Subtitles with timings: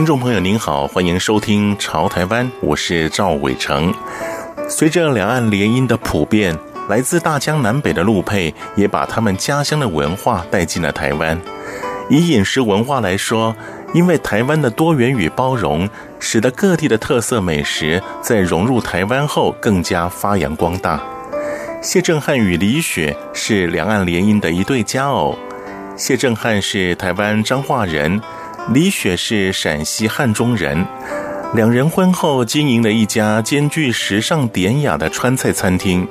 [0.00, 3.92] 听众朋友您好，欢迎收听《潮台湾》，我是赵伟成。
[4.66, 6.58] 随着两岸联姻的普遍，
[6.88, 11.38] 来自大江南北的陆配也把他们家乡的文化带进了台湾。
[12.08, 13.54] 以饮食文化来说，
[13.92, 15.86] 因为台湾的多元与包容，
[16.18, 20.98] 使得各地的特色美食在融入台湾后更加发扬光大。
[21.82, 25.38] 谢震汉与李雪是两岸联姻的一对佳偶。
[25.94, 28.18] 谢震汉是台湾彰化人。
[28.72, 30.86] 李雪是陕西汉中人，
[31.54, 36.06] 两人婚后经营了一家兼具时尚典雅的川菜餐厅，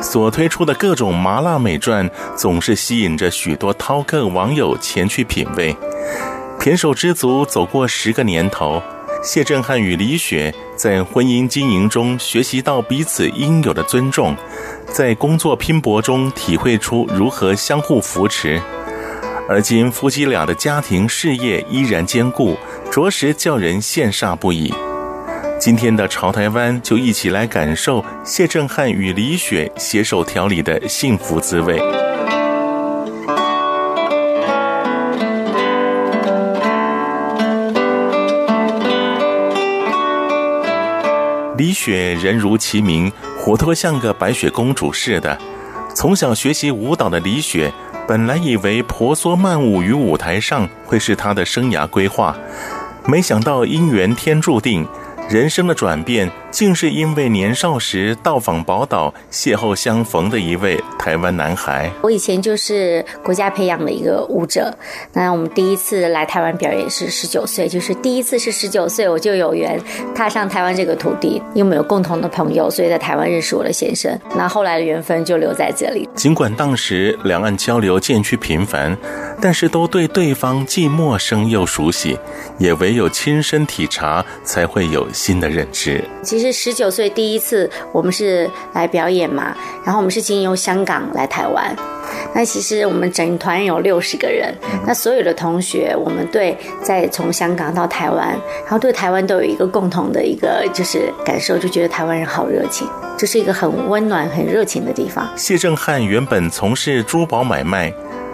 [0.00, 5.76] 所推出的各种麻辣美饌总是吸引着许多饕客网友前去品味。
[6.60, 8.80] 胼手胝足走过十个年头，
[9.20, 14.36] 谢震汉与李雪在婚姻经营中学习到彼此应有的尊重，
[14.86, 18.62] 在工作拼搏中体会出如何相互扶持。
[19.46, 22.56] 而今夫妻俩的家庭事业依然坚固，
[22.90, 24.72] 着实叫人羡煞不已。
[25.60, 31.78] 今天的潮台湾就一起来感受谢震汉与李雪携手调理的幸福滋味。
[41.58, 45.38] 李雪人如其名，活脱像个白雪公主似的。
[45.94, 47.70] 从小学习舞蹈的李雪。
[48.06, 52.36] 本来以为婆娑曼舞于舞台上会是他的生涯规划，
[53.06, 54.86] 没想到姻缘天注定。
[55.30, 61.90] 人生的转变，竟是因为年少时到访宝岛，邂逅相逢的一位台湾男孩。
[62.00, 64.72] 我以前就是国家培养的一个舞者，
[65.12, 69.76] 那我们第一次来台湾表演是十九岁，就是第一次是十九岁，我就有缘
[70.14, 71.42] 踏上台湾这个土地。
[71.54, 74.16] 因为我们有共同的朋友，所以在台湾认识我的先生。
[74.36, 76.08] 那后来的缘分就留在这里。
[76.14, 78.96] 尽管当时两岸交流渐趋频繁，
[79.40, 82.16] 但是都对对方既陌生又熟悉，
[82.58, 85.04] 也唯有亲身体察，才会有。
[85.12, 86.04] 新的认知。
[86.22, 91.74] 其实十九岁第一次，我们是来表演嘛，然后我们是经由香港来台湾。
[92.34, 94.52] 那其实我们整团有六十个人，
[94.86, 98.28] 那所有的同学，我们对在从香港到台湾，
[98.62, 105.28] 然后对台湾都有一个共同的一个就是感受，就觉得台湾人好热情，这是一个很温暖、很热情的地方。
[105.36, 107.92] 谢正汉原本从事珠宝买卖，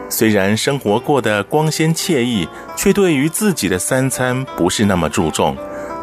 [0.09, 5.57] 虽然生活过得光鲜惬意，却对于自己的三餐不是那么注重。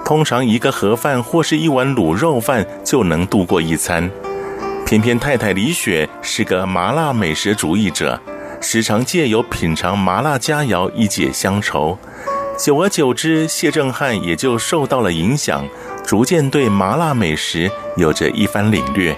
[0.08, 4.10] 通常一个盒饭或是一碗卤肉饭就能度过一餐，
[4.86, 8.18] 偏偏太太李雪是个麻辣美食主义者，
[8.62, 11.98] 时常借由品尝麻辣佳肴一解乡愁。
[12.58, 15.68] 久而久之，谢震汉也就受到了影响，
[16.06, 19.14] 逐渐对麻辣美食有着一番领略。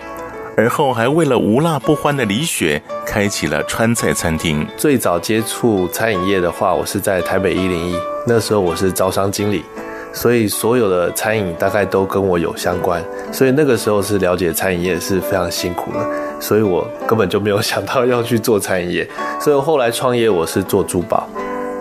[0.58, 4.66] 而后还为了无辣不欢的李雪，开启了川菜餐厅。
[4.76, 7.96] 最早接触餐饮业的话，我是在台北一零一，
[8.26, 9.64] 那时候我是招商经理。
[10.12, 16.00] 所以所有的餐饮大概都跟我有相关，所以那个时候是了解餐饮业是非常辛苦的，
[16.40, 19.08] 所以我根本就没有想到要去做餐饮业。
[19.40, 21.28] 所以后来创业我是做珠宝，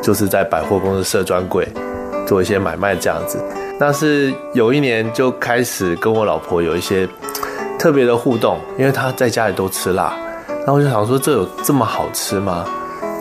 [0.03, 1.67] 就是在百货公司设专柜，
[2.27, 3.43] 做一些买卖这样子。
[3.81, 7.09] 但是有一年就开始跟我老婆有一些
[7.79, 10.13] 特别的互动，因为她在家里都吃辣，
[10.49, 12.65] 然后我就想说，这有这么好吃吗？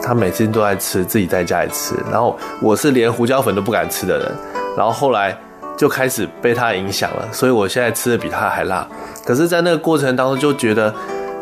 [0.04, 4.32] 她每次都在吃，自己在家里吃，然后我是连胡椒粉都不敢吃的人。
[4.78, 5.36] 然后后来
[5.76, 8.88] 就开始被他影响了，所以我现在吃的比他还辣。
[9.26, 10.94] 可是，在那个过程当中，就觉得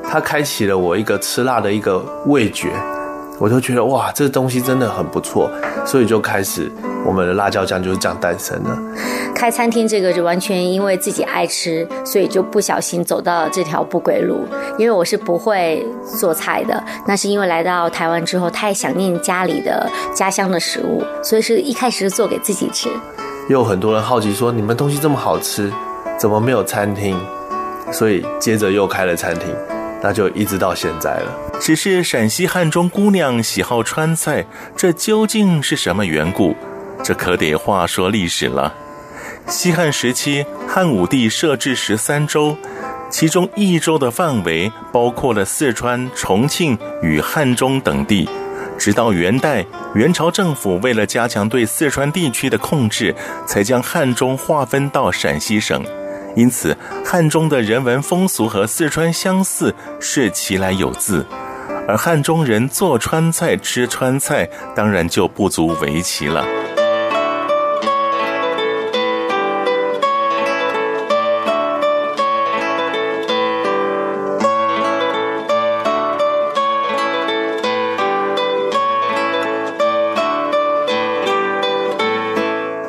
[0.10, 2.70] 他开启了我一个吃辣的一个味觉，
[3.38, 5.52] 我就觉得哇，这东西真的很不错，
[5.86, 6.72] 所以就开始
[7.06, 8.80] 我们的辣椒酱就是这样诞生了。
[9.36, 14.46] 开餐厅这个就完全因为自己爱吃，所以就不小心走到了这条不归路。
[14.78, 15.86] 因为我是不会
[16.20, 22.90] 做菜的，那是因为来到台湾之后太想念家里的家乡的食物，所以是一开始是做给自己吃。
[23.48, 25.72] 又很多人好奇说：“你们东西这么好吃，
[26.18, 27.16] 怎么没有餐厅？”
[27.94, 29.48] 所以接着又开了餐厅，
[30.02, 31.32] 那就一直到现在了。
[31.60, 34.44] 只是陕西汉中姑娘喜好川菜，
[34.76, 36.56] 这究竟是什么缘故？
[37.04, 38.74] 这可得话说历史了。
[39.48, 42.58] 西汉时期，汉武帝设置十三州，
[43.12, 48.28] 其中一州的范围包括了四川、重庆与汉中等地。
[48.78, 53.16] 直到元代，元朝政府为了加强对四川地区的控制，
[53.48, 55.84] 才将汉中划分到陕西省。
[56.36, 61.26] 因此，汉中的人文风俗和四川相似，是其来有自。
[61.88, 66.44] 而汉中人做川菜、吃川菜，当然就不足为奇了。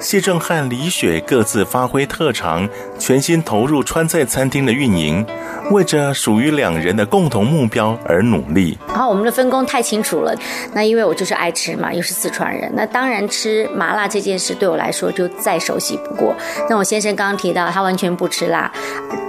[0.06, 5.26] 谢正汉、李雪各自发挥特长，全心投入川菜餐厅的运营，
[5.72, 8.78] 为着属于两人的共同目标而努力。
[8.86, 10.32] 然后我们的分工太清楚了，
[10.72, 16.32] 那因为我就是爱吃嘛，又是四川人，那当然吃麻辣这件事对我来说就再熟悉不过。
[16.70, 18.70] 那我先生刚刚提到他完全不吃辣，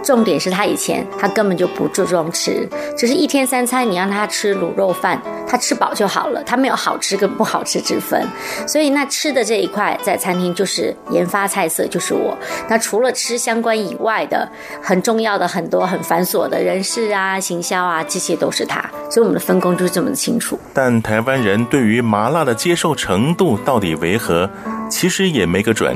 [0.04, 8.22] 重点是他以前他根本就不注重吃，只是一天三餐你让他吃卤肉饭，他吃饱就好了，他没有好吃跟不好吃之分。
[8.68, 10.94] 所以那吃的这一块在餐厅就是。
[11.10, 14.48] 研发菜色就是我，那除了吃相关以外的
[14.84, 20.60] 很重要的很多很繁琐的人事啊、行销啊，这些都是他，所以我们的分工就是这么清楚。
[20.74, 24.50] 但台湾人对于麻辣的接受程度到底为何，
[24.90, 25.96] 其实也没个准。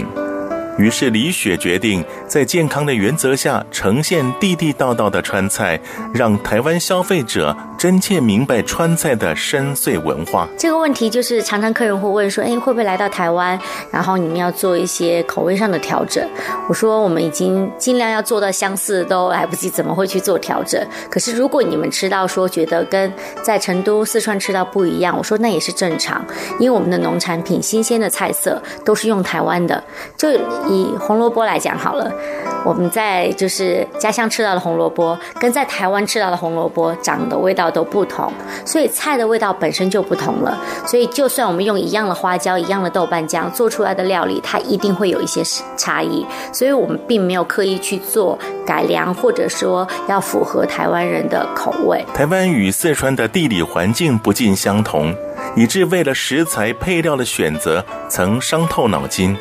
[0.77, 5.77] 于是李雪决定在健康的原则下呈现地地道道的川菜，
[6.13, 10.47] 让台湾消费者真切明白川菜的深邃文化。
[10.55, 16.23] 这个问题就是常常客人会问说：“哎，会不会来到台湾，然后你们要做一些口味上的调整？”
[16.69, 20.79] 我说：“我们已经尽量要做到相似，都来不及，怎么会去做调整？
[21.09, 23.11] 可是如果你们吃到说觉得跟
[23.41, 26.23] 在成都、四川吃到不一样，我说那也是正常，
[26.59, 29.83] 因为我们的农产品、新鲜的菜色都是用台湾的，
[30.15, 30.29] 就。”
[30.69, 32.09] 以红萝卜来讲好了，
[32.63, 38.31] 我们在就是家乡吃到的红萝卜，跟在台湾吃到的红萝卜长的味道都不同，
[38.65, 40.57] 所以菜的味道本身就不同了。
[40.85, 45.41] 所以就算我们用一样的花椒、一样的豆瓣酱做出来的料理，它一定会有一些
[45.77, 46.25] 差异。
[46.51, 52.05] 所以我们并没有刻意去做改良，或者说要符合台湾人的口味。
[52.13, 55.15] 台湾与四川的地理环境不尽相同，
[55.55, 59.35] 以致为了食材配料的选择，曾伤透脑筋。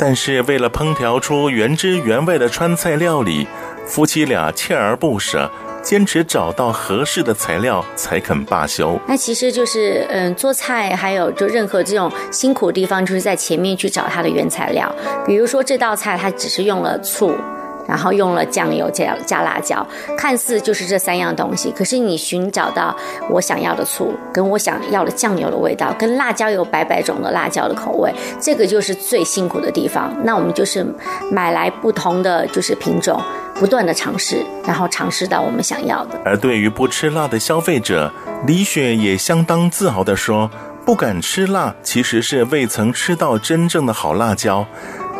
[0.00, 3.48] 但是为了烹调出原汁原味的川菜料理，
[3.84, 5.50] 夫妻俩锲而不舍，
[5.82, 8.98] 坚持找到合适的材料才肯罢休。
[9.06, 14.94] 那其实就是，嗯，做菜还有就任何这种辛苦的地方，就是在前面去找它的原材料。
[15.26, 17.34] 比如说这道菜，它只是用了醋。
[17.88, 22.94] 然后用了酱油加加辣椒，看似就是这三样东西，可是你寻找到
[23.30, 30.14] 我想要的醋，跟我想要的酱油的味道，跟辣椒有百百种的辣椒的口味，这个就是最辛苦的地方。
[30.22, 30.86] 那我们就是
[31.32, 33.18] 买来不同的就是品种，
[33.58, 36.20] 不断的尝试，然后尝试到我们想要的。
[36.24, 38.12] 而对于不吃辣的消费者，
[38.46, 40.48] 李雪也相当自豪地说
[40.86, 44.64] ：“不敢吃辣，其实是未曾吃到真正的好辣椒。”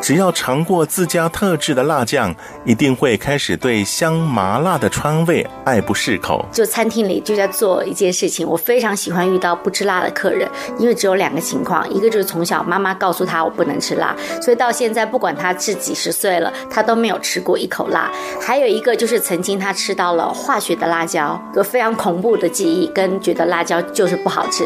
[0.01, 2.35] 只要尝过自家特制的辣酱，
[2.65, 6.45] 一定会开始对香麻辣的川味爱不释口。
[6.53, 10.49] 就餐厅里就在做一件事情，我非常喜欢遇到不吃辣的客人，
[10.79, 24.65] 因为只有两个情况，一个就是从小妈妈告诉他我不能吃辣，所以到现在不管他是几十岁了，他都没有吃过一口辣；还有一个就是曾经他吃到了化学的辣椒，有非常恐怖的记忆，跟觉得辣椒就是不好吃。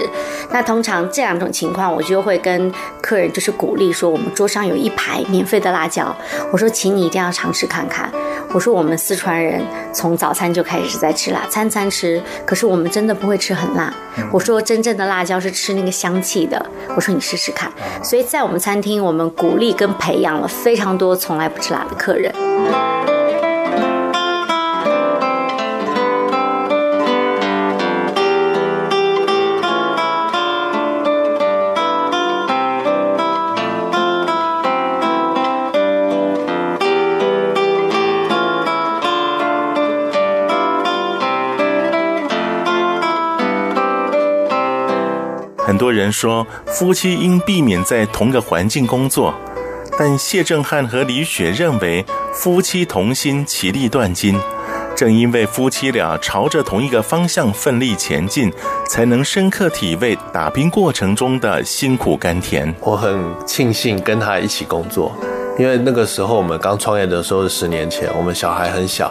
[0.50, 5.21] 那通常这两种情况，我就会跟客人就是鼓励说，我们桌上有一排。
[5.28, 6.14] 免费的辣椒，
[6.52, 8.10] 我说，请你一定要尝试看看。
[8.52, 13.92] 我说，我们四川人从早餐就开始在吃辣，餐餐吃，可是我们真的不会吃很辣。
[14.30, 16.64] 我说，真正的辣椒是吃那个香气的。
[16.94, 17.72] 我说，你试试看。
[18.02, 23.11] 所以在我们餐厅，我们鼓励跟培养了非常多从来不吃辣的客人。
[45.72, 49.34] 很多人说夫妻应避免在同个环境工作，
[49.98, 54.38] 但谢正汉和李雪认为夫妻同心，其利断金。
[54.94, 58.52] 正因为夫妻俩朝着同一个方向奋力前进，
[58.86, 62.74] 才能深刻体味打拼过程中的辛苦甘甜。
[62.80, 65.10] 我很庆幸跟他一起工作，
[65.58, 69.10] 因为那个时候我们刚创业的时候是十年前，我们小孩很小，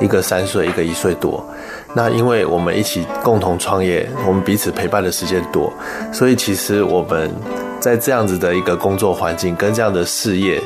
[0.00, 1.46] 一个三岁，一个一岁多。
[1.94, 5.72] 那因为我们一起共同创业，我们彼此陪伴的时间多，
[6.12, 7.30] 所以其实我们
[7.78, 10.58] 在这样子的一个工作环境跟这样的事业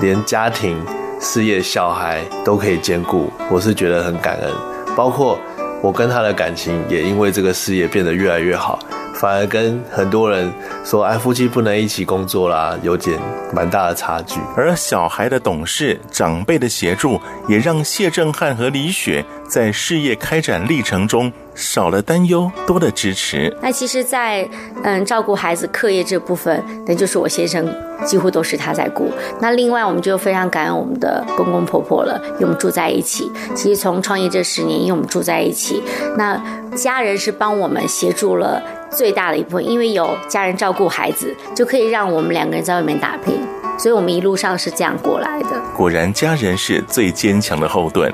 [0.00, 0.78] 连家庭、
[1.18, 4.52] 事业、小孩都可以兼顾，我是觉得很感恩。
[4.94, 5.38] 包括
[5.82, 8.78] 我跟他的感情，也因为这个事业变得越来越好。
[9.20, 10.50] 反而跟很多人
[10.82, 13.20] 说，哎，夫妻不能一起工作啦，有点
[13.52, 14.40] 蛮大的差距。
[14.56, 23.54] 而小孩的懂事、长辈的协助，也让谢正汉和李雪在事业开展历程中少了担忧，多了支持。
[23.60, 24.50] 那其实在，在
[24.84, 27.70] 嗯照顾孩子课业这部分，那就是我先生
[28.06, 29.12] 几乎都是他在顾。
[29.38, 33.30] 那另外，我们就非常感恩我们的公公婆婆了，因为我们住在一起。
[33.54, 35.82] 其实从创业这十年，因为我们住在一起，
[36.16, 36.42] 那
[36.74, 38.62] 家人是帮我们协助了。
[38.90, 43.40] 最大的一部分，因为有家人照顾孩子，就可以让我们两个人在外面打拼，
[43.78, 45.60] 所以我们一路上是这样过来的。
[45.76, 48.12] 果然，家人是最坚强的后盾。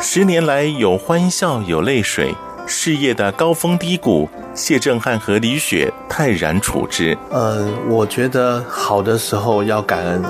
[0.00, 2.34] 十年来，有欢笑，有泪水，
[2.66, 7.16] 事业的高峰低谷，谢正汉和李雪泰然处之。
[7.30, 10.22] 呃，我觉得好的时候要感恩。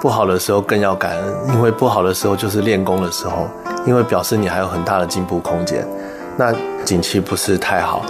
[0.00, 3.46] 不好的时候更要感恩，因为不好的时候就是练功的时候，
[3.86, 5.86] 因为表示你还有很大的进步空间。
[6.38, 6.54] 那
[6.86, 8.02] 景气不是太好，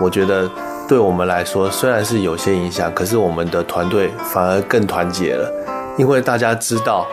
[0.00, 0.48] 我觉得
[0.88, 5.52] 对我们来说虽然是有些影响，可是我们的团队反而更团结了，
[5.98, 7.06] 因为大家知道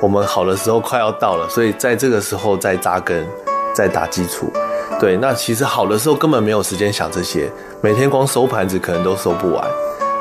[0.00, 3.26] 我们好的时候快要到了，所以在这个时候再扎根，
[3.74, 4.48] 再打基础。
[5.00, 9.64] 对，那其实好的时候根本没有时间想这些，每天光收盘子可能都收不完，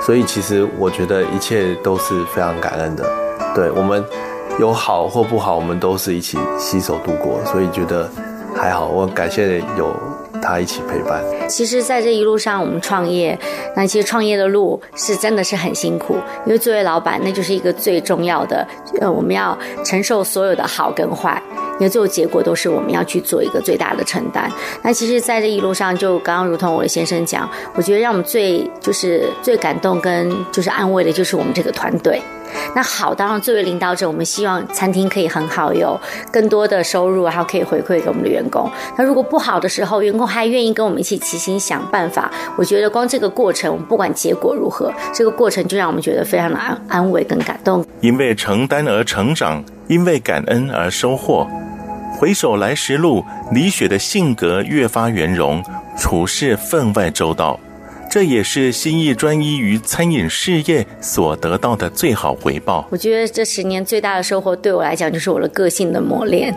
[0.01, 3.06] 所以其实我觉得一切都是非常感恩的。
[3.53, 4.03] 对，我们
[4.60, 8.10] 有好或不好，我们都是一起携手度过，所以觉得
[8.55, 8.88] 还好。
[8.88, 9.93] 我感谢有
[10.41, 11.22] 他一起陪伴。
[11.50, 13.38] 其实，在这一路上，我们创业，
[13.75, 16.15] 那其实创业的路是真的是很辛苦，
[16.46, 18.65] 因为作为老板，那就是一个最重要的，
[19.01, 21.41] 呃，我们要承受所有的好跟坏，
[21.74, 24.51] 因为最后结果都是我们要去做一个最大的承担。
[24.84, 32.22] 那其实，在这一路上，就刚刚如同我的先生讲，我觉得让我们最就是最感动跟就是安慰的，就是我们这个团队。
[32.75, 35.98] 那好，当然作为领导者，我们希望餐厅可以很好，有
[36.34, 38.70] 更多的收入，然后可以回馈给我们的员工。
[38.98, 47.86] 那如果不好的时候，员工还愿意跟我们一起齐心想办法，我觉得光这个过程，我们不管结果如何，这个过程就让我们觉得非常的安安慰跟感动。
[48.01, 51.48] 因为承担而成长，因为感恩而收获。
[52.18, 55.64] 回首来时路，李雪的性格越发圆融，
[55.98, 57.60] 处事分外周到。
[58.10, 62.86] 这也是心意专一于餐饮事业所得到的最好回报。
[62.92, 66.54] 我觉得这十年最大的收获，对我来讲就是我的个性的磨练。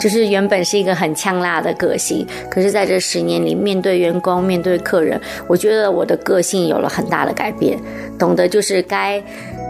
[0.00, 7.78] 就是原本是一个很呛辣的个性，可是在这十年里，面对员工、面对客人，我觉得我的个性有了很大的改变，
[8.18, 9.22] 懂得就是该。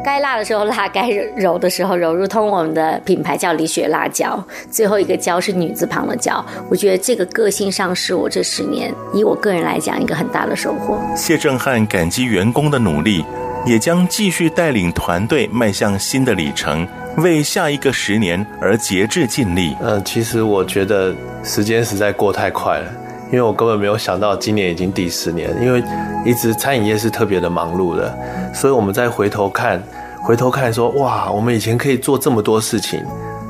[0.06, 6.46] 该辣的时候辣，该柔的时候柔，如同我们的品牌叫李雪辣椒，最后一个椒是女字旁的椒。
[6.70, 10.96] 我觉得这个个性上是我这十年以我个人来讲一个很大的收获。
[11.16, 13.24] 谢正汉感激员工的努力，
[13.66, 16.86] 也将继续带领团队迈向新的里程，
[17.16, 19.76] 为下一个十年而竭智尽力。
[19.82, 22.88] 嗯，其实我觉得时间实在过太快了，
[23.26, 25.82] 因为我根本没有想到今年已经第十年，因为
[26.24, 28.16] 一直餐饮业是特别的忙碌的，
[28.54, 29.82] 所以我们再回头看。
[30.26, 33.00] 回头看说，哇，我们以前可以做这么多事情，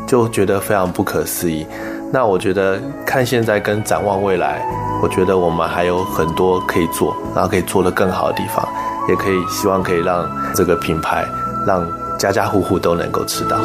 [0.06, 1.66] 就觉得非常不可思议。
[2.12, 4.60] 那我觉得看现在跟展望未来，
[5.02, 8.62] 我觉得我们还有很多可以做，然后可以做得更好的地方，
[9.08, 11.24] 也可以希望可以让这个品牌，
[11.66, 13.56] 让家家户户都能够吃到。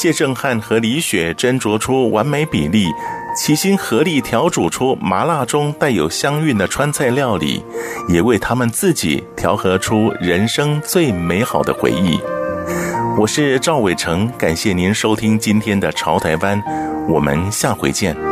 [0.00, 2.86] 谢震汉和李雪斟酌出完美比例，
[3.36, 7.62] 齐心合力调煮出麻辣中带有香韵的川菜料理，
[8.08, 12.18] 也为他们自己调和出人生最美好的回忆。
[13.18, 16.58] 我是赵伟成，感谢您收听今天的《潮台湾》，
[17.06, 18.29] 我们下回见。